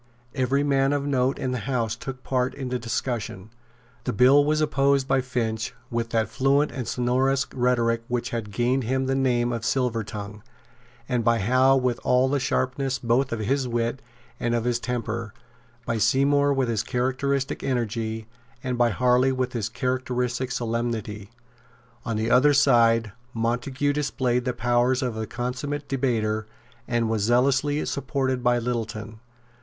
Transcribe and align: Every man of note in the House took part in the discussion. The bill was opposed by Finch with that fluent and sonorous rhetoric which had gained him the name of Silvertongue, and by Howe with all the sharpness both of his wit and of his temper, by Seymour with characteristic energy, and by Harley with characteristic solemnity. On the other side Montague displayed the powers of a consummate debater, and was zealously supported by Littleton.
Every 0.33 0.63
man 0.63 0.93
of 0.93 1.05
note 1.05 1.37
in 1.37 1.51
the 1.51 1.59
House 1.69 1.95
took 1.95 2.23
part 2.23 2.55
in 2.55 2.69
the 2.69 2.79
discussion. 2.79 3.51
The 4.05 4.11
bill 4.13 4.43
was 4.43 4.59
opposed 4.59 5.07
by 5.07 5.21
Finch 5.21 5.75
with 5.91 6.09
that 6.09 6.27
fluent 6.27 6.71
and 6.71 6.87
sonorous 6.87 7.45
rhetoric 7.53 8.01
which 8.07 8.31
had 8.31 8.49
gained 8.51 8.85
him 8.85 9.05
the 9.05 9.13
name 9.13 9.53
of 9.53 9.61
Silvertongue, 9.61 10.41
and 11.07 11.23
by 11.23 11.37
Howe 11.37 11.75
with 11.75 11.99
all 12.03 12.27
the 12.29 12.39
sharpness 12.39 12.97
both 12.97 13.31
of 13.31 13.41
his 13.41 13.67
wit 13.67 14.01
and 14.39 14.55
of 14.55 14.63
his 14.63 14.79
temper, 14.79 15.35
by 15.85 15.99
Seymour 15.99 16.51
with 16.51 16.83
characteristic 16.87 17.61
energy, 17.61 18.25
and 18.63 18.79
by 18.79 18.89
Harley 18.89 19.31
with 19.31 19.71
characteristic 19.73 20.51
solemnity. 20.51 21.29
On 22.05 22.15
the 22.17 22.31
other 22.31 22.55
side 22.55 23.11
Montague 23.35 23.93
displayed 23.93 24.45
the 24.45 24.53
powers 24.53 25.03
of 25.03 25.15
a 25.15 25.27
consummate 25.27 25.87
debater, 25.87 26.47
and 26.87 27.07
was 27.07 27.21
zealously 27.21 27.85
supported 27.85 28.41
by 28.43 28.57
Littleton. 28.57 29.19